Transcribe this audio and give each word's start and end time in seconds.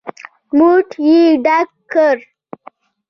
موټ 0.57 0.89
يې 1.05 1.19
ډک 1.43 1.69
کړ. 1.91 2.17